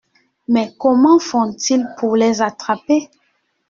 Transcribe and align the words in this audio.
Mais 0.47 0.73
comment 0.79 1.19
font-ils 1.19 1.87
pour 1.99 2.15
les 2.15 2.41
attraper? 2.41 3.07